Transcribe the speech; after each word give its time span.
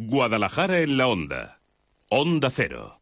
Guadalajara 0.00 0.78
en 0.78 0.96
la 0.96 1.08
onda. 1.08 1.60
Onda 2.08 2.50
Cero. 2.50 3.00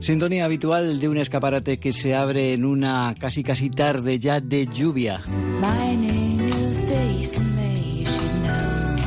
Sintonía 0.00 0.44
habitual 0.44 1.00
de 1.00 1.08
un 1.08 1.16
escaparate 1.16 1.78
que 1.78 1.94
se 1.94 2.14
abre 2.14 2.52
en 2.52 2.66
una 2.66 3.14
casi 3.18 3.42
casi 3.42 3.70
tarde 3.70 4.18
ya 4.18 4.42
de 4.42 4.66
lluvia. 4.66 5.22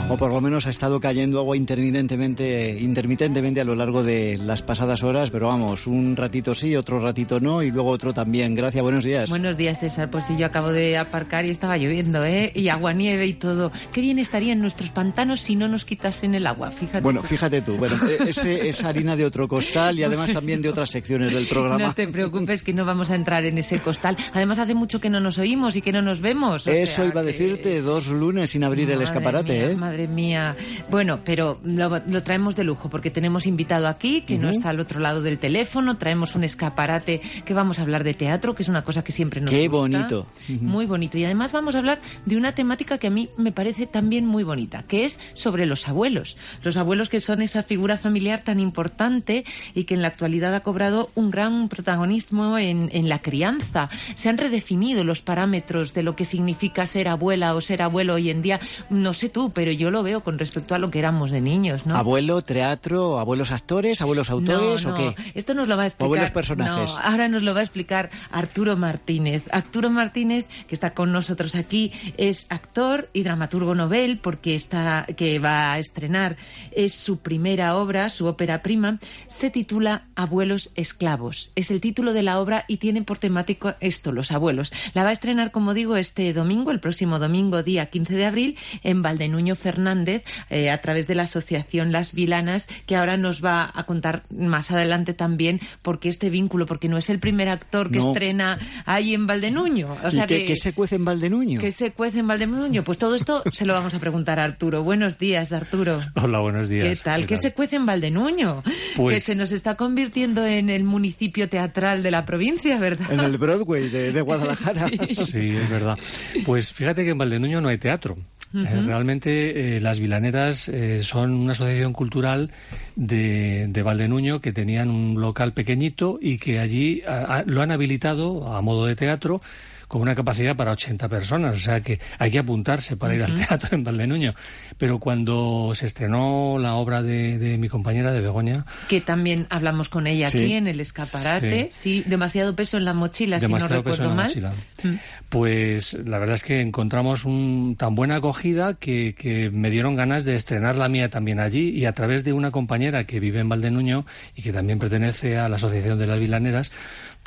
O 0.10 0.16
por 0.16 0.32
lo 0.32 0.40
menos 0.40 0.66
ha 0.68 0.70
estado 0.70 1.02
cayendo 1.02 1.40
agua 1.40 1.58
intermitentemente, 1.58 2.78
intermitentemente 2.80 3.60
a 3.60 3.66
lo 3.66 3.76
largo 3.76 4.04
de 4.04 4.38
las 4.38 4.62
pasadas 4.62 5.04
horas, 5.04 5.32
pero 5.32 5.48
vamos, 5.48 5.86
un 5.86 6.16
ratito 6.16 6.56
sí, 6.56 6.78
otro 6.78 7.02
ratito 7.02 7.42
no, 7.42 7.62
y 7.62 7.72
luego 7.72 7.90
otro 7.90 8.14
también. 8.14 8.56
Gracias, 8.56 8.82
buenos 8.82 9.04
días. 9.04 9.30
Buenos 9.30 9.58
días, 9.58 9.82
César. 9.82 10.10
Pues 10.10 10.26
sí, 10.26 10.38
yo 10.38 10.46
acabo 10.46 10.72
de 10.72 10.98
aparcar 10.98 11.44
y 11.46 11.50
estaba 11.50 11.76
lloviendo, 11.76 12.24
¿eh? 12.24 12.54
Y 12.56 12.70
agua, 12.70 12.94
nieve 12.94 13.28
y 13.28 13.34
todo. 13.34 13.74
Qué 13.92 14.00
bien 14.00 14.18
estarían 14.18 14.62
nuestros 14.62 14.92
pantanos 14.92 15.42
si 15.42 15.58
no 15.58 15.68
nos 15.68 15.84
quitasen 15.84 16.36
el 16.36 16.48
agua, 16.48 16.72
fíjate. 16.72 17.02
Bueno, 17.02 17.22
fíjate 17.22 17.62
tú. 17.62 17.76
Bueno, 17.76 17.96
e-, 18.10 18.30
ese 18.30 18.70
es 18.70 18.82
harina 18.86 19.18
de 19.18 19.26
otro 19.26 19.50
costal 19.50 20.00
y 20.00 20.04
además 20.04 20.32
también 20.32 20.62
de 20.62 20.70
otras 20.70 20.90
secciones 20.90 21.34
del 21.34 21.48
programa. 21.48 21.80
No 21.80 21.94
te 21.94 22.08
preocupes 22.08 22.64
que 22.64 22.72
no 22.72 22.86
vamos 22.86 23.10
a 23.10 23.16
entrar 23.16 23.44
en 23.44 23.58
ese 23.58 23.80
costal. 23.80 24.16
Además 24.34 24.60
hace 24.60 24.74
mucho 24.74 25.02
que 25.02 25.10
no 25.10 25.20
nos 25.20 25.38
oímos 25.38 25.76
y 25.76 25.82
que 25.82 25.92
no 25.92 26.02
nos 26.02 26.22
vemos. 26.22 26.66
Eso 26.66 27.04
iba 27.04 27.20
a 27.20 27.26
decirte, 27.26 27.82
dos 27.82 28.08
lunes 28.08 28.52
sin 28.52 28.64
abrir 28.64 28.90
el 28.90 29.02
escaparate, 29.02 29.72
¿eh? 29.72 29.76
Madre 29.76 29.97
mía. 30.06 30.56
Bueno, 30.92 31.22
pero 31.26 31.60
lo, 31.64 32.22
traemos 32.22 32.56
de 32.56 32.64
lujo 32.64 32.90
porque 32.90 33.10
tenemos 33.10 33.48
invitado 33.48 33.88
aquí 33.88 34.22
que 34.22 34.38
no 34.38 34.50
está 34.50 34.70
al 34.70 34.80
otro 34.80 35.00
lado 35.00 35.24
del 35.24 35.40
teléfono. 35.40 35.98
Traemos 35.98 36.36
un 36.36 36.44
escaparate 36.44 37.22
que 37.46 37.54
vamos 37.54 37.80
a 37.80 37.82
hablar 37.82 38.04
de 38.04 38.14
teatro, 38.14 38.54
que 38.54 38.62
es 38.64 38.70
una 38.70 38.84
cosa 38.84 39.04
que 39.04 39.12
siempre 39.12 39.42
nos 39.42 39.50
Qué 39.50 39.68
gusta. 39.68 39.78
bonito. 39.80 40.28
Muy 40.62 40.86
bonito. 40.86 41.18
Y 41.18 41.24
además 41.26 41.52
vamos 41.52 41.76
a 41.76 41.80
hablar 41.80 42.00
de 42.26 42.38
una 42.38 42.52
temática 42.52 42.98
que 42.98 43.08
a 43.08 43.12
mí 43.12 43.30
me 43.38 43.52
parece 43.52 43.88
también 43.88 44.26
muy 44.26 44.44
bonita, 44.44 44.84
que 44.84 45.06
es 45.06 45.20
sobre 45.34 45.66
los 45.66 45.88
abuelos. 45.88 46.38
Los 46.62 46.78
abuelos 46.78 47.10
que 47.10 47.22
son 47.22 47.42
esa 47.42 47.64
figura 47.64 47.98
familiar 47.98 48.44
tan 48.44 48.60
importante 48.60 49.46
y 49.74 49.86
que 49.86 49.94
en 49.94 50.02
la 50.02 50.10
actualidad 50.10 50.54
ha 50.54 50.60
cobrado 50.60 51.10
un 51.16 51.32
gran 51.32 51.70
protagonismo 51.70 52.58
en, 52.58 52.90
en 52.92 53.08
la 53.10 53.20
crianza. 53.20 53.90
Se 54.16 54.30
han 54.30 54.38
redefinido 54.38 55.04
los 55.04 55.22
parámetros 55.22 55.94
de 55.94 56.04
lo 56.04 56.16
que 56.16 56.26
significa 56.26 56.86
ser 56.86 57.08
abuela 57.08 57.56
o 57.56 57.62
ser 57.62 57.82
abuelo 57.82 58.16
hoy 58.16 58.30
en 58.30 58.42
día. 58.42 58.60
No 58.90 59.14
sé 59.14 59.30
tú, 59.30 59.52
pero 59.52 59.72
yo 59.72 59.87
lo 59.92 60.04
veo 60.04 60.22
con 60.22 60.40
respecto 60.40 60.76
a 60.76 60.80
lo 60.80 60.92
que 60.92 61.00
éramos 61.00 61.32
de 61.32 61.42
niños, 61.42 61.86
¿no? 61.86 61.96
Abuelo, 61.96 62.42
teatro, 62.42 63.20
abuelos 63.20 63.52
actores, 63.52 64.02
abuelos 64.02 64.30
autores 64.30 64.86
no, 64.86 64.94
o 64.94 64.96
qué? 64.96 65.16
Esto 65.34 65.54
nos 65.54 65.68
lo 65.68 65.78
va 65.78 65.84
a 65.84 65.86
explicar. 65.86 66.06
Abuelos 66.06 66.32
personajes. 66.32 66.92
No, 66.92 66.98
ahora 66.98 67.28
nos 67.28 67.44
lo 67.44 67.54
va 67.54 67.62
a 67.62 67.64
explicar 67.64 68.10
Arturo 68.32 68.78
Martínez. 68.78 69.44
Arturo 69.52 69.90
Martínez, 69.90 70.46
que 70.68 70.76
está 70.76 70.94
con 70.94 71.12
nosotros 71.12 71.56
aquí, 71.56 71.92
es 72.18 72.46
actor 72.50 73.10
y 73.14 73.24
dramaturgo 73.24 73.76
novel, 73.76 74.20
porque 74.20 74.56
está, 74.56 75.06
que 75.16 75.40
va 75.40 75.74
a 75.74 75.80
estrenar, 75.80 76.38
es 76.72 76.94
su 76.94 77.20
primera 77.20 77.76
obra, 77.76 78.10
su 78.10 78.26
ópera 78.26 78.62
prima, 78.62 79.00
se 79.28 79.50
titula 79.50 80.08
Abuelos 80.16 80.72
esclavos. 80.76 81.52
Es 81.56 81.72
el 81.72 81.82
título 81.82 82.14
de 82.14 82.24
la 82.24 82.40
obra 82.40 82.66
y 82.68 82.78
tiene 82.78 83.02
por 83.04 83.18
temático 83.18 83.76
esto, 83.80 84.12
los 84.12 84.32
abuelos. 84.32 84.72
La 84.94 85.04
va 85.04 85.10
a 85.10 85.14
estrenar, 85.14 85.52
como 85.52 85.74
digo, 85.74 85.96
este 85.96 86.34
domingo, 86.34 86.72
el 86.72 86.80
próximo 86.80 87.20
domingo, 87.20 87.64
día 87.64 87.88
15 87.88 88.16
de 88.16 88.26
abril, 88.26 88.58
en 88.84 89.02
Valdenuño 89.02 89.56
Fernández, 89.82 90.24
eh, 90.50 90.72
a 90.72 90.80
través 90.82 91.06
de 91.08 91.14
la 91.14 91.24
asociación 91.24 91.92
Las 91.92 92.14
Vilanas, 92.14 92.66
que 92.88 92.96
ahora 92.96 93.16
nos 93.16 93.46
va 93.46 93.72
a 93.74 93.84
contar 93.84 94.24
más 94.32 94.72
adelante 94.72 95.14
también 95.14 95.60
por 95.84 96.00
qué 96.00 96.10
este 96.10 96.32
vínculo, 96.32 96.66
porque 96.66 96.90
no 96.90 96.98
es 96.98 97.10
el 97.12 97.20
primer 97.20 97.48
actor 97.48 97.92
que 97.92 98.00
No. 98.00 98.08
estrena 98.12 98.58
ahí 98.86 99.14
en 99.14 99.28
Valdenuño. 99.28 99.96
O 100.04 100.08
¿Y 100.08 100.12
sea 100.12 100.26
qué, 100.26 100.40
que, 100.40 100.46
qué 100.46 100.56
se 100.56 100.74
cuece 100.74 100.96
en 100.96 101.06
Valdenuño? 101.06 101.62
que 101.62 101.72
se 101.72 101.92
cuece 101.92 102.20
en 102.20 102.28
Valdenuño. 102.28 102.84
Pues 102.84 102.98
todo 102.98 103.14
esto 103.16 103.44
se 103.52 103.66
lo 103.68 103.74
vamos 103.74 103.94
a 103.94 104.00
preguntar 104.00 104.40
a 104.40 104.44
Arturo. 104.46 104.84
Buenos 104.84 105.20
días, 105.20 105.52
Arturo. 105.52 106.02
Hola, 106.16 106.40
buenos 106.40 106.68
días. 106.70 106.84
¿Qué 106.88 106.96
tal? 107.04 107.28
¿Qué, 107.28 107.38
se 107.38 107.54
cuece 107.54 107.76
en 107.76 107.86
Valdenuño? 107.86 108.64
Pues- 108.96 109.16
Que 109.16 109.20
se 109.20 109.36
nos 109.36 109.52
está 109.52 109.76
convirtiendo 109.76 110.46
en 110.46 110.72
el 110.72 110.84
municipio 110.84 111.48
teatral 111.50 112.02
de 112.02 112.10
la 112.12 112.26
provincia, 112.26 112.80
¿verdad? 112.80 113.12
En 113.12 113.20
el 113.20 113.38
Broadway 113.38 113.90
de, 113.90 114.12
de 114.12 114.22
Guadalajara. 114.22 114.88
Sí, 115.08 115.56
es 115.56 115.70
verdad. 115.70 115.98
Pues 116.46 116.72
fíjate 116.74 117.04
que 117.04 117.12
en 117.12 117.18
Valdenuño 117.18 117.60
no 117.62 117.70
hay 117.70 117.78
teatro. 117.78 118.18
Eh, 118.54 118.82
realmente 118.86 119.76
eh, 119.78 119.80
las 119.82 120.00
Vilaneras 120.00 120.70
eh, 120.70 121.04
son 121.04 121.34
una 121.34 121.52
asociación 121.52 121.94
cultural 121.94 122.50
de, 122.96 123.68
de 123.70 123.84
Valdenuño 123.84 124.40
que 124.42 124.54
tenían 124.54 124.90
un 124.90 125.20
local 125.20 125.54
pequeñito 125.54 126.18
y 126.22 126.38
que 126.38 126.60
allí 126.60 127.02
a- 127.08 127.40
a- 127.40 127.44
lo 127.46 127.62
han 127.62 127.72
habilitado 127.72 128.48
a 128.48 128.62
modo 128.62 128.86
de 128.86 128.96
teatro 128.96 129.42
con 129.88 130.02
una 130.02 130.16
capacidad 130.16 130.56
para 130.56 130.72
80 130.72 131.08
personas, 131.10 131.56
o 131.56 131.60
sea 131.60 131.82
que 131.82 132.00
hay 132.20 132.30
que 132.32 132.40
apuntarse 132.40 132.98
para 132.98 133.16
ir 133.16 133.24
al 133.24 133.34
teatro 133.36 133.70
en 133.76 133.84
Valdenuño. 133.84 134.34
Pero 134.78 135.00
cuando 135.00 135.72
se 135.76 135.86
estrenó 135.86 136.58
la 136.60 136.76
obra 136.76 137.02
de, 137.02 137.38
de 137.38 137.58
mi 137.58 137.70
compañera, 137.70 138.12
de 138.12 138.22
Begoña, 138.22 138.66
Que 138.90 139.02
también 139.02 139.48
hablamos 139.50 139.90
con 139.90 140.08
ella 140.08 140.30
Sí. 140.30 140.40
aquí 140.40 140.54
en 140.54 140.68
el 140.68 140.80
escaparate. 140.80 141.70
Sí. 141.72 142.04
demasiado 142.06 142.56
peso 142.56 142.78
en 142.78 142.86
la 142.86 142.94
mochila, 142.94 143.40
si 143.40 143.44
no 143.46 143.50
demasiado 143.58 143.84
peso 143.84 144.04
recuerdo 144.04 144.04
en 144.04 144.10
la 144.10 144.16
mal. 144.16 144.26
mochila. 144.28 144.54
Mm. 144.84 145.00
Pues 145.30 145.94
la 146.06 146.20
verdad 146.20 146.36
es 146.36 146.44
que 146.44 146.62
encontramos 146.62 147.26
un, 147.26 147.76
tan 147.78 147.96
buena 147.96 148.16
acogida 148.16 148.74
que, 148.76 149.14
que 149.18 149.50
me 149.50 149.70
dieron 149.70 149.96
ganas 149.96 150.24
de 150.24 150.36
estrenar 150.36 150.76
la 150.78 150.90
mía 150.90 151.10
también 151.10 151.40
allí 151.40 151.70
y 151.70 151.86
a 151.86 151.92
través 151.94 152.24
de 152.24 152.34
una 152.34 152.52
compañera 152.52 153.04
que 153.06 153.20
vive 153.20 153.40
en 153.40 153.50
Valdenuño 153.50 154.06
y 154.36 154.42
que 154.42 154.54
también 154.54 154.80
pertenece 154.80 155.38
a 155.38 155.50
la 155.50 155.58
Asociación 155.58 156.00
de 156.00 156.08
las 156.08 156.20
Vilaneras, 156.20 156.72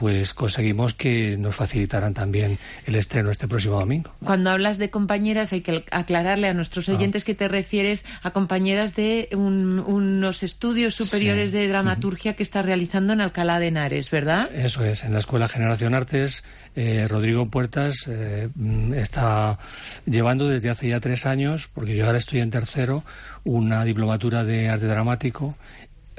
pues 0.01 0.33
conseguimos 0.33 0.95
que 0.95 1.37
nos 1.37 1.55
facilitaran 1.55 2.15
también 2.15 2.57
el 2.87 2.95
estreno 2.95 3.31
este 3.31 3.47
próximo 3.47 3.79
domingo. 3.79 4.11
Cuando 4.25 4.49
hablas 4.49 4.79
de 4.79 4.89
compañeras 4.89 5.53
hay 5.53 5.61
que 5.61 5.85
aclararle 5.91 6.49
a 6.49 6.55
nuestros 6.55 6.89
Ah. 6.89 6.93
oyentes 6.95 7.23
que 7.23 7.35
te 7.35 7.49
refieres 7.49 8.07
a 8.23 8.31
compañeras 8.31 8.95
de 8.97 9.29
un- 9.33 9.79
unos 9.79 10.43
estudios 10.43 10.95
superiores 10.95 11.51
Sí. 11.51 11.57
de 11.59 11.69
dramaturgia 11.69 12.33
que 12.33 12.43
está 12.43 12.63
realizando 12.63 13.13
en 13.13 13.21
Alcalá 13.21 13.61
de 13.61 13.67
Henares, 13.67 14.11
¿verdad? 14.11 14.49
Eso 14.55 14.83
es, 14.87 15.05
en 15.05 15.13
la 15.13 15.19
Escuela 15.19 15.49
Generación 15.49 15.93
Artes, 15.95 16.45
eh, 16.77 17.07
Rodrigo 17.07 17.51
Puertas 17.51 18.07
eh, 18.09 18.49
mm, 18.55 18.95
está 18.95 19.59
llevando 20.07 20.49
desde 20.49 20.71
hace 20.71 20.89
ya 20.89 21.01
tres 21.01 21.27
años, 21.27 21.69
porque 21.75 21.95
yo 21.95 22.07
ahora 22.07 22.17
estoy 22.17 22.41
en 22.41 22.51
tercero, 22.51 23.05
una 23.45 23.85
diplomatura 23.85 24.45
de 24.45 24.71
arte 24.71 24.87
dramático 24.87 25.57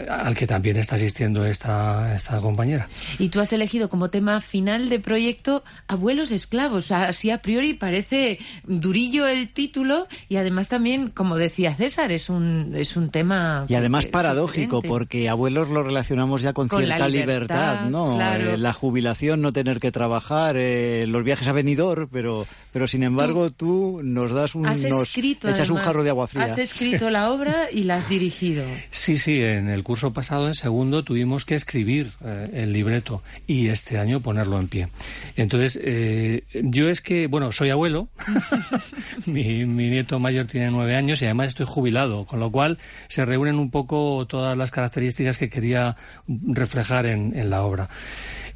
al 0.09 0.35
que 0.35 0.47
también 0.47 0.77
está 0.77 0.95
asistiendo 0.95 1.45
esta, 1.45 2.15
esta 2.15 2.39
compañera. 2.41 2.87
Y 3.19 3.29
tú 3.29 3.39
has 3.39 3.51
elegido 3.53 3.89
como 3.89 4.09
tema 4.09 4.41
final 4.41 4.89
de 4.89 4.99
proyecto 4.99 5.63
Abuelos 5.87 6.31
Esclavos. 6.31 6.91
Así 6.91 7.29
a 7.31 7.39
priori 7.41 7.73
parece 7.73 8.39
durillo 8.63 9.27
el 9.27 9.49
título 9.49 10.07
y 10.29 10.37
además 10.37 10.69
también, 10.69 11.09
como 11.09 11.37
decía 11.37 11.73
César, 11.75 12.11
es 12.11 12.29
un, 12.29 12.73
es 12.75 12.95
un 12.95 13.09
tema... 13.09 13.65
Y 13.67 13.75
además 13.75 14.05
que- 14.05 14.11
paradójico, 14.11 14.81
porque 14.81 15.29
abuelos 15.29 15.69
lo 15.69 15.83
relacionamos 15.83 16.41
ya 16.41 16.53
con, 16.53 16.67
Con 16.67 16.87
la 16.87 16.95
cierta 16.95 17.07
libertad, 17.09 17.85
libertad, 17.85 17.89
¿no? 17.89 18.15
claro. 18.15 18.51
Eh, 18.51 18.57
la 18.57 18.73
jubilación, 18.73 19.41
no 19.41 19.51
tener 19.51 19.79
que 19.79 19.91
trabajar, 19.91 20.55
eh, 20.57 21.05
los 21.07 21.23
viajes 21.23 21.47
a 21.47 21.51
venidor, 21.53 22.09
pero, 22.11 22.45
pero 22.71 22.87
sin 22.87 23.03
embargo 23.03 23.49
tú, 23.49 24.01
nos 24.03 24.31
das 24.31 24.55
un, 24.55 24.65
Has 24.65 24.81
nos 24.83 25.03
escrito, 25.03 25.47
echas 25.49 25.69
un 25.69 25.77
además, 25.77 25.85
jarro 25.85 26.03
de 26.03 26.09
agua 26.09 26.27
fría. 26.27 26.45
Has 26.45 26.57
escrito 26.57 27.09
la 27.09 27.31
obra 27.31 27.69
y 27.71 27.83
la 27.83 27.97
has 27.97 28.09
dirigido. 28.09 28.63
Sí, 28.89 29.17
sí, 29.17 29.41
en 29.41 29.69
el 29.69 29.83
curso 29.91 30.13
pasado, 30.13 30.47
en 30.47 30.55
segundo, 30.55 31.03
tuvimos 31.03 31.43
que 31.43 31.53
escribir 31.53 32.13
eh, 32.23 32.49
el 32.53 32.71
libreto 32.71 33.21
y 33.45 33.67
este 33.67 33.99
año 33.99 34.21
ponerlo 34.21 34.57
en 34.57 34.69
pie. 34.69 34.87
Entonces, 35.35 35.77
eh, 35.83 36.43
yo 36.53 36.87
es 36.87 37.01
que, 37.01 37.27
bueno, 37.27 37.51
soy 37.51 37.71
abuelo, 37.71 38.07
mi, 39.25 39.65
mi 39.65 39.89
nieto 39.89 40.17
mayor 40.17 40.45
tiene 40.45 40.71
nueve 40.71 40.95
años 40.95 41.21
y 41.21 41.25
además 41.25 41.49
estoy 41.49 41.65
jubilado, 41.67 42.25
con 42.25 42.39
lo 42.39 42.49
cual 42.53 42.77
se 43.09 43.25
reúnen 43.25 43.55
un 43.55 43.69
poco 43.69 44.25
todas 44.27 44.57
las 44.57 44.71
características 44.71 45.37
que 45.37 45.49
quería 45.49 45.97
reflejar 46.25 47.05
en, 47.05 47.37
en 47.37 47.49
la 47.49 47.63
obra. 47.63 47.89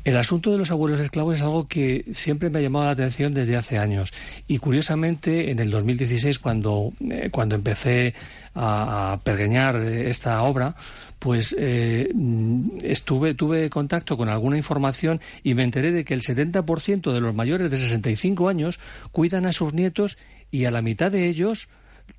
El 0.06 0.18
asunto 0.18 0.52
de 0.52 0.60
los 0.60 0.70
abuelos 0.70 1.00
esclavos 1.00 1.36
es 1.36 1.42
algo 1.42 1.68
que 1.68 2.06
siempre 2.12 2.52
me 2.52 2.60
ha 2.60 2.62
llamado 2.62 2.86
la 2.86 2.92
atención 2.92 3.34
desde 3.34 3.56
hace 3.56 3.80
años. 3.80 4.14
Y 4.48 4.60
curiosamente, 4.60 5.50
en 5.50 5.58
el 5.58 5.72
2016, 5.72 6.38
cuando, 6.38 6.94
eh, 7.10 7.30
cuando 7.32 7.56
empecé 7.56 8.14
a, 8.54 9.14
a, 9.14 9.20
pergeñar 9.22 9.78
esta 9.78 10.44
obra, 10.44 10.76
pues 11.18 11.56
eh, 11.58 12.14
estuve, 12.84 13.34
tuve 13.34 13.68
contacto 13.72 14.16
con 14.16 14.30
alguna 14.30 14.58
información 14.58 15.22
y 15.42 15.56
me 15.56 15.64
enteré 15.64 15.92
de 15.92 16.06
que 16.06 16.14
el 16.14 16.22
70% 16.22 17.12
de 17.12 17.20
los 17.20 17.34
mayores 17.34 17.72
de 17.72 17.76
65 17.76 18.48
años 18.48 18.80
cuidan 19.12 19.48
a 19.48 19.54
sus 19.54 19.74
nietos 19.74 20.20
y 20.52 20.66
a 20.66 20.72
la 20.72 20.84
mitad 20.84 21.12
de 21.12 21.28
ellos 21.28 21.68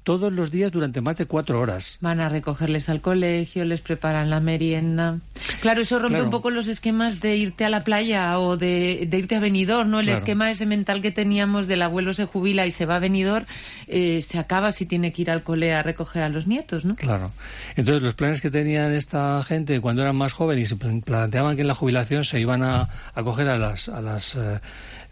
todos 0.02 0.32
los 0.32 0.52
días 0.52 0.70
durante 0.70 1.00
más 1.00 1.16
de 1.16 1.26
cuatro 1.26 1.60
horas. 1.60 1.98
Van 2.00 2.20
a 2.20 2.28
recogerles 2.28 2.88
al 2.88 3.00
colegio, 3.00 3.64
les 3.64 3.80
preparan 3.80 4.30
la 4.30 4.38
merienda. 4.38 5.18
Claro, 5.60 5.82
eso 5.82 5.98
rompe 5.98 6.14
Claro. 6.14 6.24
un 6.26 6.30
poco 6.30 6.50
los 6.50 6.68
esquemas 6.68 7.20
de 7.20 7.36
irte 7.36 7.64
a 7.64 7.70
la 7.70 7.82
playa 7.82 8.38
o 8.38 8.56
de, 8.56 9.06
de 9.10 9.18
irte 9.18 9.34
a 9.34 9.40
Benidorm, 9.40 9.90
¿no? 9.90 9.98
El 9.98 10.06
Claro. 10.06 10.18
esquema 10.18 10.50
ese 10.50 10.64
mental 10.64 11.02
que 11.02 11.10
teníamos 11.10 11.66
del 11.66 11.82
abuelo 11.82 12.14
se 12.14 12.24
jubila 12.26 12.66
y 12.66 12.70
se 12.70 12.86
va 12.86 12.96
a 12.96 12.98
Benidorm, 13.00 13.46
eh, 13.88 14.22
se 14.22 14.38
acaba 14.38 14.70
si 14.70 14.86
tiene 14.86 15.12
que 15.12 15.22
ir 15.22 15.30
al 15.30 15.42
cole 15.42 15.74
a 15.74 15.82
recoger 15.82 16.22
a 16.22 16.28
los 16.28 16.46
nietos, 16.46 16.84
¿no? 16.84 16.94
Claro. 16.94 17.32
Entonces, 17.74 18.02
los 18.02 18.14
planes 18.14 18.40
que 18.40 18.50
tenían 18.50 18.94
esta 18.94 19.42
gente 19.42 19.80
cuando 19.80 20.02
eran 20.02 20.14
más 20.16 20.32
jóvenes 20.32 20.62
y 20.62 20.66
se 20.66 20.76
plan- 20.76 21.02
planteaban 21.02 21.56
que 21.56 21.62
en 21.62 21.68
la 21.68 21.74
jubilación 21.74 22.24
se 22.24 22.38
iban 22.38 22.62
a 22.62 22.88
acoger 23.14 23.48
a 23.48 23.58
las, 23.58 23.88
a 23.88 24.00
las 24.00 24.36
eh, 24.36 24.60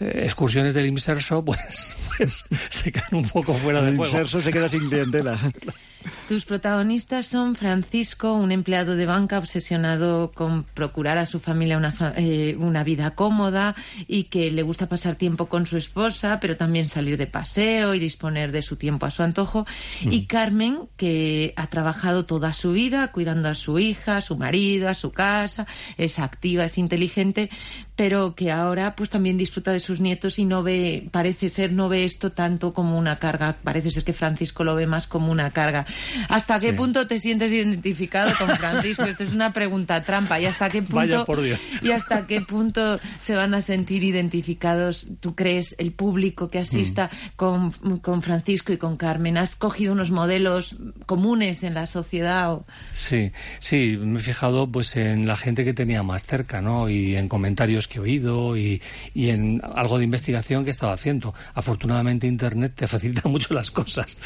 eh, 0.01 0.21
excursiones 0.25 0.75
del 0.75 0.87
Inserso, 0.87 1.45
pues, 1.45 1.95
pues 2.17 2.45
se 2.71 2.93
caen 2.93 3.15
un 3.15 3.29
poco 3.29 3.55
fuera 3.55 3.81
de 3.83 3.91
El 3.91 3.97
juego. 3.97 4.11
inserso 4.13 4.41
se 4.41 4.53
queda 4.53 4.69
sin 4.69 4.89
clientela. 4.89 5.39
Tus 6.29 6.45
protagonistas 6.45 7.27
son 7.27 7.57
Francisco, 7.57 8.35
un 8.35 8.53
empleado 8.53 8.95
de 8.95 9.07
banca 9.07 9.39
obsesionado 9.39 10.33
con 10.33 10.65
procurar 10.65 11.17
a 11.17 11.25
su 11.25 11.41
familia 11.41 11.79
una, 11.79 11.93
fa- 11.93 12.13
eh, 12.17 12.57
una 12.59 12.85
vida 12.85 13.15
cómoda 13.15 13.75
y 14.07 14.25
que 14.25 14.51
le 14.51 14.63
gusta 14.63 14.87
pasar 14.87 15.15
tiempo 15.17 15.47
con 15.47 15.65
su 15.65 15.79
esposa, 15.79 16.41
pero 16.41 16.59
también 16.59 16.89
salir 16.89 17.17
de 17.17 17.27
paseo 17.27 17.95
y 17.95 17.99
disponer 17.99 18.53
de 18.53 18.61
su 18.61 18.77
tiempo 18.77 19.07
a 19.07 19.11
su 19.11 19.23
antojo. 19.23 19.67
Y 20.03 20.27
Carmen, 20.27 20.81
que 20.99 21.55
ha 21.57 21.69
trabajado 21.69 22.27
toda 22.27 22.53
su 22.53 22.73
vida 22.73 23.11
cuidando 23.11 23.49
a 23.49 23.55
su 23.55 23.79
hija, 23.79 24.19
a 24.19 24.21
su 24.21 24.37
marido, 24.37 24.91
a 24.91 24.95
su 24.95 25.11
casa, 25.11 25.67
es 25.97 26.19
activa, 26.19 26.67
es 26.67 26.77
inteligente, 26.77 27.49
pero 27.97 28.35
que 28.35 28.51
ahora 28.51 28.95
pues 28.97 29.09
también 29.11 29.37
disfruta 29.39 29.71
de 29.73 29.81
sus 29.81 30.01
nietos 30.01 30.39
y 30.39 30.45
no 30.45 30.63
ve, 30.63 31.07
parece 31.13 31.49
ser, 31.49 31.73
no 31.73 31.89
ve 31.89 32.05
esto 32.05 32.33
tanto 32.33 32.75
como 32.75 32.99
una 32.99 33.19
carga. 33.19 33.57
Parece 33.63 33.91
ser 33.93 34.03
que 34.05 34.13
Francisco 34.13 34.65
lo 34.65 34.75
ve 34.75 34.87
más 34.87 35.07
como 35.07 35.31
una 35.31 35.51
carga. 35.53 35.87
¿Hasta 36.29 36.59
qué 36.59 36.71
Sí. 36.71 36.77
punto 36.77 37.07
te 37.07 37.19
sientes 37.19 37.53
identificado 37.53 38.33
con 38.39 38.49
Francisco? 38.57 39.05
Esto 39.05 39.23
es 39.25 39.33
una 39.33 39.53
pregunta 39.53 40.03
trampa. 40.03 40.41
¿Y 40.41 40.47
hasta 40.47 40.69
qué 40.69 40.83
punto, 40.83 40.97
Vaya 40.97 41.25
por 41.25 41.41
Dios. 41.41 41.61
¿Y 41.83 41.91
hasta 41.93 42.27
qué 42.27 42.41
punto 42.41 42.99
se 43.21 43.35
van 43.35 43.55
a 43.55 43.63
sentir 43.63 44.03
identificados, 44.05 45.07
tú 45.21 45.35
crees, 45.35 45.75
el 45.79 45.93
público 45.93 46.49
que 46.51 46.59
asista 46.59 47.11
Mm. 47.13 47.27
con, 47.37 47.71
con 48.01 48.23
Francisco 48.23 48.73
y 48.73 48.77
con 48.79 48.97
Carmen? 48.97 49.39
¿Has 49.39 49.55
cogido 49.57 49.93
unos 49.93 50.11
modelos 50.11 50.77
comunes 51.07 51.63
en 51.63 51.75
la 51.75 51.87
sociedad? 51.87 52.53
o- 52.55 52.65
Sí, 52.93 53.31
sí, 53.61 53.97
me 54.01 54.19
he 54.19 54.23
fijado 54.23 54.67
pues 54.71 54.97
en 54.97 55.27
la 55.27 55.37
gente 55.37 55.65
que 55.65 55.75
tenía 55.75 56.03
más 56.03 56.25
cerca, 56.25 56.61
¿no? 56.61 56.89
Y 56.89 57.17
en 57.17 57.29
comentarios 57.29 57.84
que 57.89 57.99
he 57.99 58.03
oído 58.03 58.57
y, 58.57 58.81
y 59.15 59.31
en 59.31 59.61
algo 59.75 59.99
de 59.99 60.05
investigación 60.05 60.65
que 60.65 60.71
estaba 60.71 60.93
haciendo. 60.93 61.35
Afortunadamente 61.55 62.27
Internet 62.27 62.73
te 62.75 62.87
facilita 62.89 63.29
mucho 63.29 63.55
las 63.55 63.71
cosas. 63.71 64.17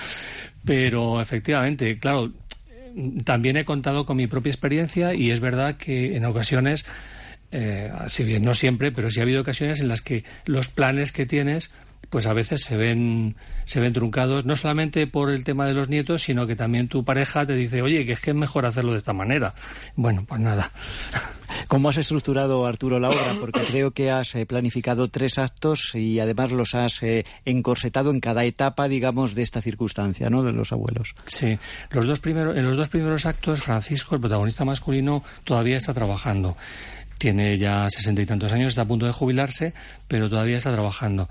Pero 0.65 1.21
efectivamente, 1.21 1.99
claro, 1.99 2.33
también 3.25 3.57
he 3.57 3.65
contado 3.65 4.07
con 4.07 4.17
mi 4.17 4.27
propia 4.27 4.51
experiencia 4.51 5.15
y 5.15 5.31
es 5.31 5.41
verdad 5.41 5.77
que 5.77 6.17
en 6.17 6.25
ocasiones, 6.25 6.85
eh, 7.53 7.91
si 8.09 8.25
bien 8.25 8.43
no 8.43 8.55
siempre, 8.55 8.93
pero 8.93 9.11
sí 9.11 9.21
ha 9.21 9.23
habido 9.23 9.41
ocasiones 9.41 9.81
en 9.81 9.89
las 9.89 10.03
que 10.03 10.25
los 10.47 10.69
planes 10.69 11.13
que 11.13 11.27
tienes 11.27 11.71
pues 12.11 12.27
a 12.27 12.33
veces 12.33 12.63
se 12.63 12.77
ven 12.77 13.37
se 13.65 13.81
ven 13.81 13.93
truncados 13.93 14.45
no 14.45 14.57
solamente 14.57 15.07
por 15.07 15.31
el 15.31 15.45
tema 15.45 15.67
de 15.67 15.75
los 15.75 15.89
nietos 15.89 16.23
sino 16.23 16.47
que 16.47 16.57
también 16.57 16.89
tu 16.89 17.05
pareja 17.05 17.45
te 17.45 17.55
dice 17.55 17.83
oye 17.83 18.07
que 18.07 18.13
es 18.13 18.21
que 18.21 18.31
es 18.31 18.37
mejor 18.37 18.67
hacerlo 18.67 18.93
de 18.93 18.99
esta 18.99 19.13
manera 19.13 19.55
bueno 19.95 20.25
pues 20.27 20.41
nada 20.41 20.71
¿Cómo 21.67 21.89
has 21.89 21.99
estructurado, 21.99 22.67
Arturo, 22.67 23.01
la 23.01 23.11
obra? 23.11 23.35
Porque 23.41 23.61
creo 23.61 23.91
que 23.91 24.11
has 24.11 24.35
eh, 24.35 24.47
planificado 24.47 25.09
tres 25.09 25.39
actos 25.39 25.95
y 25.95 26.21
además 26.21 26.53
los 26.53 26.75
has 26.75 27.03
eh, 27.03 27.25
encorsetado 27.45 28.11
en 28.11 28.21
cada 28.21 28.45
etapa, 28.45 28.89
digamos, 28.89 29.35
de 29.35 29.43
esta 29.43 29.61
circunstancia, 29.61 30.31
¿no? 30.31 30.43
De 30.43 30.53
los 30.53 30.73
abuelos. 30.73 31.15
Sí, 31.25 31.59
los 31.91 32.07
dos 32.07 32.21
primeros, 32.21 32.57
en 32.57 32.65
los 32.65 32.77
dos 32.77 32.89
primeros 32.89 33.27
actos, 33.27 33.61
Francisco, 33.61 34.15
el 34.15 34.21
protagonista 34.21 34.65
masculino, 34.65 35.25
todavía 35.45 35.77
está 35.77 35.93
trabajando. 35.93 36.57
Tiene 37.19 37.59
ya 37.59 37.91
sesenta 37.91 38.23
y 38.23 38.27
tantos 38.27 38.53
años, 38.53 38.69
está 38.69 38.83
a 38.83 38.89
punto 38.89 39.07
de 39.07 39.13
jubilarse, 39.13 39.75
pero 40.07 40.31
todavía 40.31 40.57
está 40.57 40.73
trabajando. 40.73 41.29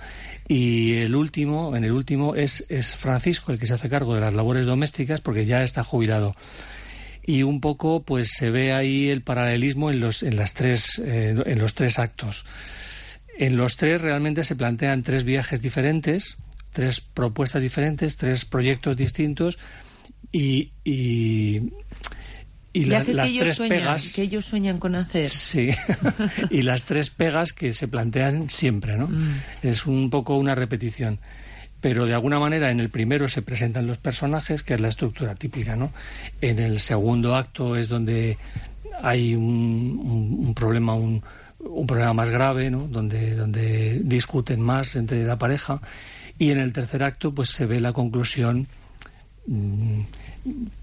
Y 0.47 0.95
el 0.95 1.15
último, 1.15 1.75
en 1.75 1.85
el 1.85 1.91
último, 1.91 2.35
es, 2.35 2.65
es 2.69 2.93
Francisco 2.93 3.51
el 3.51 3.59
que 3.59 3.67
se 3.67 3.73
hace 3.73 3.89
cargo 3.89 4.13
de 4.13 4.21
las 4.21 4.33
labores 4.33 4.65
domésticas 4.65 5.21
porque 5.21 5.45
ya 5.45 5.63
está 5.63 5.83
jubilado. 5.83 6.35
Y 7.25 7.43
un 7.43 7.59
poco, 7.59 8.03
pues 8.03 8.31
se 8.37 8.51
ve 8.51 8.73
ahí 8.73 9.09
el 9.09 9.21
paralelismo 9.21 9.89
en 9.89 9.99
los, 9.99 10.23
en 10.23 10.37
las 10.37 10.53
tres, 10.53 11.01
eh, 11.03 11.35
en 11.45 11.59
los 11.59 11.73
tres 11.73 11.99
actos. 11.99 12.45
En 13.37 13.55
los 13.55 13.75
tres 13.75 14.01
realmente 14.01 14.43
se 14.43 14.55
plantean 14.55 15.03
tres 15.03 15.23
viajes 15.23 15.61
diferentes, 15.61 16.37
tres 16.71 17.01
propuestas 17.01 17.61
diferentes, 17.61 18.17
tres 18.17 18.45
proyectos 18.45 18.97
distintos 18.97 19.57
y, 20.31 20.71
y, 20.83 21.71
y 22.81 22.85
la- 22.85 23.03
las 23.03 23.05
que 23.05 23.11
ellos, 23.35 23.43
tres 23.43 23.55
sueñan, 23.57 23.77
pegas. 23.79 24.13
que 24.13 24.21
ellos 24.21 24.45
sueñan 24.45 24.77
con 24.79 24.95
hacer. 24.95 25.29
Sí, 25.29 25.69
y 26.49 26.61
las 26.63 26.83
tres 26.83 27.09
pegas 27.09 27.53
que 27.53 27.73
se 27.73 27.87
plantean 27.87 28.49
siempre, 28.49 28.97
¿no? 28.97 29.07
Mm. 29.07 29.35
Es 29.63 29.85
un 29.85 30.09
poco 30.09 30.37
una 30.37 30.55
repetición. 30.55 31.19
Pero 31.79 32.05
de 32.07 32.13
alguna 32.15 32.39
manera 32.39 32.71
en 32.71 32.79
el 32.79 32.89
primero 32.89 33.29
se 33.29 33.43
presentan 33.43 33.85
los 33.85 33.99
personajes, 33.99 34.63
que 34.63 34.73
es 34.73 34.79
la 34.79 34.87
estructura 34.87 35.35
típica, 35.35 35.75
¿no? 35.75 35.91
En 36.41 36.57
el 36.59 36.79
segundo 36.79 37.35
acto 37.35 37.75
es 37.75 37.87
donde 37.87 38.37
hay 39.01 39.35
un, 39.35 39.43
un- 40.03 40.45
un 40.47 40.53
problema, 40.55 40.95
un, 40.95 41.21
un 41.59 41.85
problema 41.87 42.13
más 42.13 42.31
grave, 42.31 42.71
¿no? 42.71 42.87
Donde, 42.87 43.35
donde 43.35 43.99
discuten 44.03 44.59
más 44.59 44.95
entre 44.95 45.23
la 45.23 45.37
pareja. 45.37 45.79
Y 46.39 46.49
en 46.49 46.57
el 46.59 46.73
tercer 46.73 47.03
acto, 47.03 47.31
pues 47.33 47.49
se 47.49 47.65
ve 47.67 47.79
la 47.79 47.93
conclusión 47.93 48.67
mm, 49.45 50.01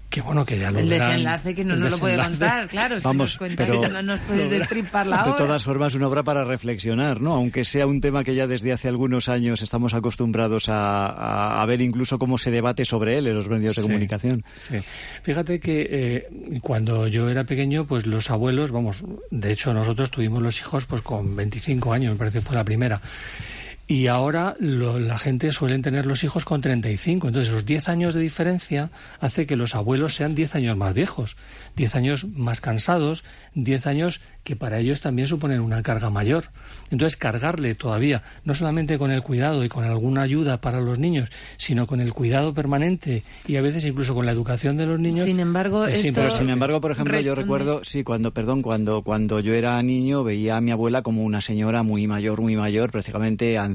que 0.09 0.21
bueno 0.21 0.45
que 0.45 0.57
ya 0.57 0.71
lo 0.71 0.79
El 0.79 0.87
verán. 0.87 1.09
desenlace 1.09 1.53
que 1.55 1.65
no 1.65 1.75
nos 1.75 1.91
lo 1.91 1.97
puede 1.99 2.15
contar, 2.17 2.67
claro. 2.69 2.95
Vamos, 3.03 3.31
si 3.31 3.33
nos 3.33 3.37
cuentas, 3.37 3.67
pero- 3.67 3.87
no 3.89 4.01
nos 4.01 4.21
puedes 4.21 4.49
destripar 4.49 5.05
la 5.07 5.17
De 5.23 5.29
obra. 5.31 5.35
todas 5.35 5.63
formas, 5.65 5.93
una 5.95 6.07
obra 6.07 6.23
para 6.23 6.45
reflexionar, 6.45 7.19
¿no? 7.19 7.33
Aunque 7.33 7.65
sea 7.65 7.85
un 7.85 7.99
tema 7.99 8.23
que 8.23 8.33
ya 8.33 8.47
desde 8.47 8.71
hace 8.71 8.87
algunos 8.87 9.27
años 9.27 9.61
estamos 9.61 9.93
acostumbrados 9.93 10.69
a, 10.69 11.07
a- 11.07 11.61
a 11.61 11.65
ver 11.65 11.81
incluso 11.81 12.17
cómo 12.17 12.37
se 12.37 12.49
debate 12.51 12.85
sobre 12.85 13.17
él 13.17 13.27
en 13.27 13.35
los 13.35 13.49
medios 13.49 13.75
de 13.75 13.81
comunicación. 13.81 14.43
Sí. 14.57 14.75
Fíjate 15.21 15.59
que 15.59 15.87
eh, 15.89 16.59
cuando 16.61 17.07
yo 17.07 17.27
era 17.29 17.43
pequeño, 17.43 17.85
pues 17.85 18.05
los 18.05 18.31
abuelos, 18.31 18.71
vamos, 18.71 19.03
de 19.31 19.51
hecho 19.51 19.73
nosotros 19.73 20.11
tuvimos 20.11 20.41
los 20.41 20.57
hijos 20.59 20.85
pues 20.85 21.01
con 21.01 21.35
25 21.35 21.91
años, 21.91 22.13
me 22.13 22.17
parece 22.17 22.39
que 22.39 22.45
fue 22.45 22.55
la 22.55 22.63
primera. 22.63 23.01
Y 23.87 24.07
ahora 24.07 24.55
lo- 24.59 24.99
la 24.99 25.19
gente 25.19 25.51
suelen 25.51 25.83
tener 25.83 26.07
los 26.07 26.23
hijos 26.23 26.43
con 26.43 26.59
35. 26.61 27.27
Entonces, 27.27 27.49
esos 27.49 27.65
10 27.65 27.87
años 27.87 28.15
de 28.15 28.21
diferencia 28.21 28.89
hace 29.19 29.45
que 29.45 29.55
los 29.55 29.75
abuelos 29.75 30.15
sean 30.15 30.33
10 30.33 30.55
años 30.55 30.75
más 30.75 30.93
viejos, 30.95 31.35
10 31.75 31.93
años 31.95 32.25
más 32.35 32.61
cansados, 32.61 33.23
10 33.53 33.85
años 33.85 34.21
que 34.43 34.55
para 34.55 34.79
ellos 34.79 35.01
también 35.01 35.27
suponen 35.27 35.59
una 35.59 35.81
carga 35.83 36.09
mayor. 36.11 36.45
Entonces, 36.91 37.15
cargarle 37.17 37.73
todavía, 37.75 38.21
no 38.43 38.53
solamente 38.53 38.97
con 38.99 39.09
el 39.11 39.21
cuidado 39.23 39.63
y 39.63 39.69
con 39.69 39.85
alguna 39.85 40.21
ayuda 40.23 40.61
para 40.61 40.81
los 40.81 40.99
niños, 40.99 41.29
sino 41.57 41.87
con 41.87 41.99
el 41.99 42.13
cuidado 42.13 42.53
permanente 42.53 43.23
y 43.47 43.55
a 43.55 43.61
veces 43.61 43.85
incluso 43.85 44.13
con 44.13 44.25
la 44.25 44.31
educación 44.31 44.77
de 44.77 44.85
los 44.85 44.99
niños. 44.99 45.25
Sin 45.25 45.39
embargo, 45.39 45.85
es 45.85 45.99
esto- 46.29 46.37
sin 46.37 46.49
embargo, 46.51 46.79
por 46.81 46.91
ejemplo, 46.91 47.13
yo 47.25 47.33
recuerdo, 47.35 47.83
sí, 47.83 48.03
cuando, 48.03 48.33
perdón, 48.33 48.61
cuando, 48.61 49.01
cuando 49.03 49.39
yo 49.39 49.53
era 49.55 49.81
niño 49.81 50.23
veía 50.23 50.57
a 50.57 50.61
mi 50.61 50.69
abuela 50.71 51.01
como 51.01 51.23
una 51.23 51.41
señora 51.41 51.81
muy 51.83 52.05
mayor, 52.07 52.39
muy 52.41 52.55
mayor, 52.55 52.91
prácticamente 52.91 53.57
anciana, 53.57 53.74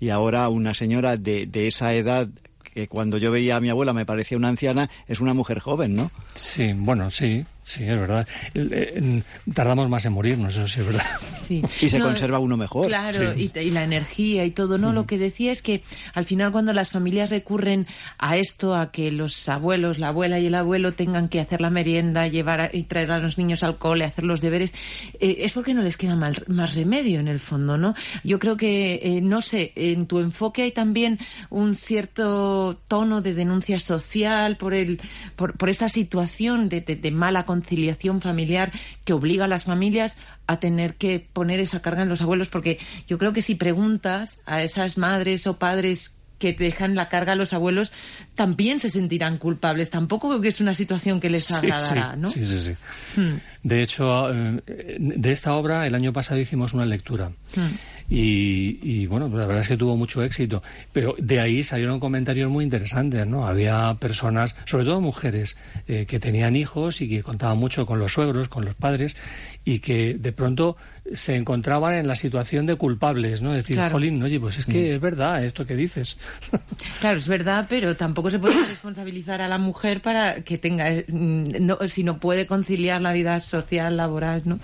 y 0.00 0.08
ahora 0.10 0.48
una 0.48 0.74
señora 0.74 1.16
de, 1.16 1.46
de 1.46 1.66
esa 1.66 1.94
edad 1.94 2.28
que 2.74 2.88
cuando 2.88 3.16
yo 3.18 3.30
veía 3.30 3.56
a 3.56 3.60
mi 3.60 3.70
abuela 3.70 3.92
me 3.92 4.04
parecía 4.04 4.36
una 4.36 4.48
anciana, 4.48 4.90
es 5.06 5.20
una 5.20 5.32
mujer 5.32 5.60
joven, 5.60 5.94
¿no? 5.94 6.10
Sí, 6.34 6.74
bueno, 6.74 7.10
sí, 7.10 7.44
sí, 7.66 7.84
es 7.84 7.96
verdad. 7.96 8.26
Eh, 8.54 9.22
tardamos 9.52 9.88
más 9.88 10.04
en 10.06 10.12
morirnos, 10.12 10.56
eso 10.56 10.66
sí 10.68 10.80
es 10.80 10.86
verdad. 10.86 11.04
Sí. 11.46 11.62
Y 11.80 11.88
se 11.88 11.98
No, 11.98 12.06
conserva 12.06 12.38
uno 12.38 12.56
mejor. 12.56 12.86
Claro, 12.88 13.34
Sí. 13.34 13.44
y, 13.44 13.48
te- 13.48 13.62
y 13.64 13.70
la 13.70 13.84
energía 13.84 14.44
y 14.44 14.50
todo, 14.50 14.78
¿no? 14.78 14.92
Lo 14.92 15.06
que 15.06 15.16
decía 15.18 15.52
es 15.52 15.62
que 15.62 15.82
al 16.14 16.24
final 16.24 16.50
cuando 16.52 16.72
las 16.72 16.90
familias 16.90 17.30
recurren 17.30 17.86
a 18.18 18.36
esto, 18.36 18.74
a 18.74 18.90
que 18.90 19.10
los 19.12 19.48
abuelos, 19.48 19.98
la 19.98 20.08
abuela 20.08 20.38
y 20.40 20.46
el 20.46 20.54
abuelo 20.54 20.92
tengan 20.92 21.28
que 21.28 21.40
hacer 21.40 21.60
la 21.60 21.70
merienda, 21.70 22.26
llevar 22.28 22.60
a- 22.60 22.70
y 22.72 22.84
traer 22.84 23.12
a 23.12 23.18
los 23.18 23.38
niños 23.38 23.62
al 23.62 23.78
cole, 23.78 24.04
hacer 24.04 24.24
los 24.24 24.40
deberes, 24.40 24.72
eh, 25.20 25.36
es 25.40 25.52
porque 25.52 25.74
no 25.74 25.82
les 25.82 25.96
queda 25.96 26.16
mal- 26.16 26.44
más 26.48 26.74
remedio 26.74 27.20
en 27.20 27.28
el 27.28 27.40
fondo, 27.40 27.76
¿no? 27.78 27.94
Yo 28.24 28.38
creo 28.38 28.56
que, 28.56 29.00
eh, 29.02 29.20
no 29.20 29.40
sé, 29.40 29.72
en 29.76 30.06
tu 30.06 30.18
enfoque 30.20 30.62
hay 30.62 30.72
también 30.72 31.18
un 31.50 31.76
cierto 31.76 32.78
tono 32.88 33.20
de 33.20 33.34
denuncia 33.34 33.78
social 33.78 34.56
por, 34.56 34.74
el, 34.74 35.00
por, 35.36 35.56
por 35.56 35.68
esta 35.68 35.88
situación 35.88 36.68
de, 36.68 36.80
de- 36.80 36.96
de 36.96 37.10
mala 37.10 37.44
conciliación 37.56 38.20
familiar 38.20 38.70
que 39.04 39.14
obliga 39.14 39.46
a 39.46 39.48
las 39.48 39.64
familias 39.64 40.16
a 40.46 40.58
tener 40.60 40.94
que 40.94 41.26
poner 41.32 41.58
esa 41.60 41.80
carga 41.80 42.02
en 42.02 42.08
los 42.08 42.20
abuelos, 42.20 42.48
porque 42.48 42.78
yo 43.08 43.16
creo 43.18 43.32
que 43.32 43.42
si 43.42 43.54
preguntas 43.54 44.40
a 44.44 44.62
esas 44.62 44.98
madres 44.98 45.46
o 45.46 45.58
padres 45.58 46.16
que 46.38 46.52
dejan 46.52 46.94
la 46.94 47.08
carga 47.08 47.32
a 47.32 47.36
los 47.36 47.54
abuelos 47.54 47.92
también 48.34 48.78
se 48.78 48.90
sentirán 48.90 49.38
culpables. 49.38 49.88
Tampoco 49.88 50.28
creo 50.28 50.42
que 50.42 50.48
es 50.48 50.60
una 50.60 50.74
situación 50.74 51.18
que 51.18 51.30
les 51.30 51.50
agradará, 51.50 52.12
sí, 52.12 52.18
¿no? 52.18 52.28
Sí, 52.28 52.44
sí, 52.44 52.60
sí. 52.60 52.74
Hmm. 53.18 53.38
De 53.62 53.82
hecho, 53.82 54.30
eh, 54.32 54.60
de 54.98 55.32
esta 55.32 55.54
obra 55.54 55.86
el 55.86 55.94
año 55.94 56.12
pasado 56.12 56.38
hicimos 56.38 56.74
una 56.74 56.84
lectura. 56.84 57.30
Hmm. 57.56 57.72
Y, 58.08 59.06
bueno, 59.06 59.28
la 59.28 59.46
verdad 59.46 59.62
es 59.62 59.68
que 59.68 59.76
tuvo 59.76 59.96
mucho 59.96 60.22
éxito. 60.22 60.62
Pero 60.92 61.14
de 61.18 61.40
ahí 61.40 61.64
salieron 61.64 62.00
comentarios 62.00 62.50
muy 62.50 62.64
interesantes, 62.64 63.26
¿no? 63.26 63.46
Había 63.46 63.96
personas, 63.98 64.54
sobre 64.64 64.84
todo 64.84 65.00
mujeres, 65.00 65.56
eh, 65.88 66.06
que 66.06 66.20
tenían 66.20 66.56
hijos 66.56 67.00
y 67.00 67.08
que 67.08 67.22
contaban 67.22 67.58
mucho 67.58 67.86
con 67.86 67.98
los 67.98 68.12
suegros, 68.12 68.48
con 68.48 68.64
los 68.64 68.74
padres, 68.74 69.16
y 69.64 69.80
que 69.80 70.14
de 70.14 70.32
pronto 70.32 70.76
se 71.12 71.36
encontraban 71.36 71.94
en 71.94 72.06
la 72.06 72.16
situación 72.16 72.66
de 72.66 72.76
culpables, 72.76 73.42
¿no? 73.42 73.52
Decir, 73.52 73.78
Jolín, 73.90 74.22
oye, 74.22 74.40
pues 74.40 74.58
es 74.58 74.66
que 74.66 74.90
mm. 74.90 74.94
es 74.94 75.00
verdad 75.00 75.44
esto 75.44 75.66
que 75.66 75.76
dices. 75.76 76.18
Claro, 77.00 77.18
es 77.18 77.28
verdad, 77.28 77.66
pero 77.68 77.96
tampoco 77.96 78.30
se 78.30 78.38
puede 78.38 78.66
responsabilizar 78.66 79.42
a 79.42 79.48
la 79.48 79.58
mujer 79.58 80.00
para 80.00 80.42
que 80.42 80.56
tenga, 80.56 80.90
mm, 81.06 81.48
no, 81.60 81.78
si 81.86 82.04
no 82.04 82.18
puede 82.18 82.46
conciliar 82.46 83.00
la 83.00 83.12
vida 83.12 83.38
social, 83.40 83.96
laboral, 83.96 84.42
¿no? 84.44 84.58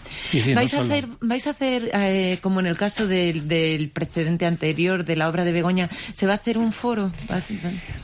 vais, 0.54 0.75
a 0.75 0.80
hacer, 0.80 1.06
vais 1.20 1.46
a 1.46 1.50
hacer, 1.50 1.90
eh, 1.92 2.38
como 2.40 2.61
en 2.61 2.66
el 2.66 2.76
caso 2.76 3.06
del, 3.40 3.90
precedente 3.90 4.46
anterior, 4.46 5.04
de 5.04 5.16
la 5.16 5.28
obra 5.28 5.44
de 5.44 5.52
Begoña, 5.52 5.88
¿se 6.14 6.26
va 6.26 6.32
a 6.32 6.36
hacer 6.36 6.58
un 6.58 6.72
foro? 6.72 7.10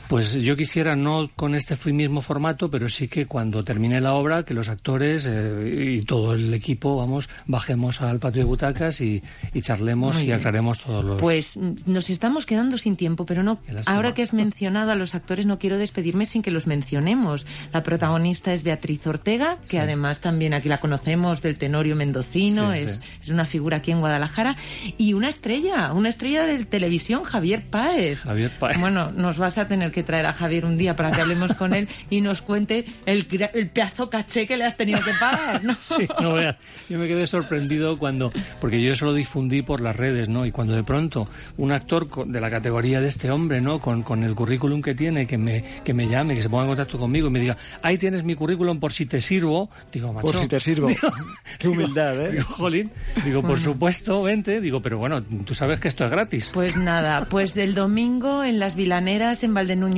Pues 0.09 0.33
yo 0.33 0.57
quisiera, 0.57 0.95
no 0.95 1.29
con 1.35 1.53
este 1.53 1.77
mismo 1.93 2.21
formato, 2.21 2.71
pero 2.71 2.89
sí 2.89 3.07
que 3.07 3.27
cuando 3.27 3.63
termine 3.63 4.01
la 4.01 4.15
obra, 4.15 4.43
que 4.43 4.55
los 4.55 4.67
actores 4.67 5.27
eh, 5.29 5.97
y 5.99 6.01
todo 6.03 6.33
el 6.33 6.51
equipo, 6.51 6.97
vamos, 6.97 7.29
bajemos 7.45 8.01
al 8.01 8.17
patio 8.17 8.41
de 8.41 8.45
butacas 8.45 9.01
y, 9.01 9.21
charlemos 9.61 10.19
y 10.23 10.31
aclaremos 10.31 10.79
todos 10.79 11.05
los... 11.05 11.21
Pues 11.21 11.57
nos 11.57 12.09
estamos 12.09 12.47
quedando 12.47 12.79
sin 12.79 12.95
tiempo, 12.95 13.27
pero 13.27 13.43
no, 13.43 13.59
ahora 13.85 14.15
que 14.15 14.23
has 14.23 14.33
mencionado 14.33 14.91
a 14.91 14.95
los 14.95 15.13
actores, 15.13 15.45
no 15.45 15.59
quiero 15.59 15.77
despedirme 15.77 16.25
sin 16.25 16.41
que 16.41 16.49
los 16.49 16.65
mencionemos. 16.65 17.45
La 17.71 17.83
protagonista 17.83 18.51
es 18.51 18.63
Beatriz 18.63 19.05
Ortega, 19.05 19.59
que 19.69 19.77
además 19.79 20.21
también 20.21 20.55
aquí 20.55 20.69
la 20.69 20.79
conocemos 20.79 21.43
del 21.43 21.59
Tenorio 21.59 21.95
Mendocino, 21.95 22.73
es, 22.73 22.99
es, 23.21 23.29
una 23.29 23.45
figura 23.45 23.77
aquí 23.77 23.91
en 23.91 23.99
Guadalajara, 23.99 24.57
y 24.97 25.13
una 25.13 25.29
estrella, 25.29 25.93
una 25.93 26.09
estrella 26.09 26.47
de 26.47 26.65
televisión, 26.65 27.25
Javier 27.25 27.63
Páez. 27.69 28.21
Javier 28.21 28.49
Páez. 28.57 28.79
Bueno, 28.79 29.11
nos 29.11 29.37
vas 29.37 29.59
a 29.59 29.67
tener 29.67 29.91
que 29.91 29.98
traer 30.03 30.25
a 30.25 30.33
Javier 30.33 30.65
un 30.65 30.77
día 30.77 30.95
para 30.95 31.11
que 31.11 31.21
hablemos 31.21 31.53
con 31.53 31.73
él 31.73 31.87
y 32.09 32.21
nos 32.21 32.41
cuente 32.41 32.85
el, 33.05 33.27
el 33.53 33.69
pedazo 33.69 34.09
caché 34.09 34.47
que 34.47 34.57
le 34.57 34.65
has 34.65 34.77
tenido 34.77 34.99
que 35.01 35.11
pagar, 35.19 35.63
¿no? 35.63 35.75
Sí, 35.79 36.07
no 36.21 36.33
veas. 36.33 36.55
Yo 36.87 36.99
me 36.99 37.07
quedé 37.07 37.25
sorprendido 37.25 37.97
cuando, 37.97 38.31
porque 38.61 38.81
yo 38.81 38.93
eso 38.93 39.05
lo 39.05 39.13
difundí 39.13 39.61
por 39.61 39.81
las 39.81 39.95
redes, 39.95 40.29
¿no? 40.29 40.45
Y 40.45 40.51
cuando 40.51 40.75
de 40.75 40.83
pronto 40.83 41.27
un 41.57 41.71
actor 41.71 42.27
de 42.27 42.39
la 42.39 42.49
categoría 42.49 43.01
de 43.01 43.07
este 43.07 43.31
hombre, 43.31 43.59
¿no? 43.61 43.79
Con, 43.79 44.03
con 44.03 44.23
el 44.23 44.35
currículum 44.35 44.81
que 44.81 44.93
tiene, 44.93 45.25
que 45.25 45.37
me, 45.37 45.63
que 45.83 45.93
me 45.93 46.07
llame, 46.07 46.35
que 46.35 46.41
se 46.41 46.49
ponga 46.49 46.63
en 46.63 46.69
contacto 46.69 46.97
conmigo 46.97 47.27
y 47.27 47.31
me 47.31 47.39
diga, 47.39 47.57
ahí 47.81 47.97
tienes 47.97 48.23
mi 48.23 48.35
currículum 48.35 48.79
por 48.79 48.93
si 48.93 49.05
te 49.05 49.21
sirvo, 49.21 49.69
digo, 49.91 50.13
macho. 50.13 50.27
Por 50.27 50.35
si 50.37 50.47
te 50.47 50.59
sirvo. 50.59 50.87
Qué 51.59 51.67
humildad, 51.67 52.25
¿eh? 52.25 52.31
Digo, 52.33 52.45
jolín, 52.45 52.91
digo, 53.23 53.41
por 53.41 53.59
supuesto, 53.59 54.23
vente, 54.23 54.61
digo, 54.61 54.81
pero 54.81 54.97
bueno, 54.97 55.23
tú 55.23 55.55
sabes 55.55 55.79
que 55.79 55.87
esto 55.87 56.05
es 56.05 56.11
gratis. 56.11 56.51
Pues 56.53 56.75
nada, 56.75 57.25
pues 57.25 57.57
el 57.57 57.75
domingo 57.75 58.43
en 58.43 58.59
las 58.59 58.75
Vilaneras, 58.75 59.43
en 59.43 59.53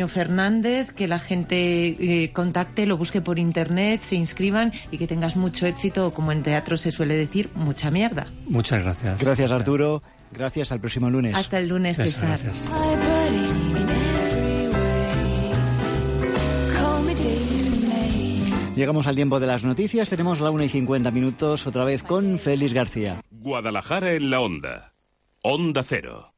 Fernández, 0.07 0.91
que 0.91 1.07
la 1.07 1.19
gente 1.19 2.23
eh, 2.23 2.31
contacte, 2.31 2.85
lo 2.85 2.97
busque 2.97 3.21
por 3.21 3.39
internet, 3.39 4.01
se 4.01 4.15
inscriban 4.15 4.73
y 4.91 4.97
que 4.97 5.07
tengas 5.07 5.35
mucho 5.35 5.65
éxito, 5.65 6.13
como 6.13 6.31
en 6.31 6.43
teatro 6.43 6.77
se 6.77 6.91
suele 6.91 7.17
decir, 7.17 7.49
mucha 7.55 7.91
mierda. 7.91 8.27
Muchas 8.47 8.83
gracias. 8.83 9.21
Gracias, 9.21 9.51
Arturo. 9.51 10.01
Gracias, 10.31 10.71
al 10.71 10.79
próximo 10.79 11.09
lunes. 11.09 11.35
Hasta 11.35 11.59
el 11.59 11.67
lunes, 11.67 11.97
César. 11.97 12.39
Llegamos 18.75 19.05
al 19.05 19.15
tiempo 19.15 19.39
de 19.39 19.47
las 19.47 19.63
noticias. 19.63 20.09
Tenemos 20.09 20.39
la 20.39 20.49
1 20.49 20.63
y 20.63 20.69
50 20.69 21.11
minutos 21.11 21.67
otra 21.67 21.83
vez 21.83 22.03
con 22.03 22.39
Félix 22.39 22.73
García. 22.73 23.21
Guadalajara 23.29 24.13
en 24.13 24.29
la 24.29 24.39
onda. 24.39 24.93
Onda 25.43 25.83
Cero. 25.83 26.30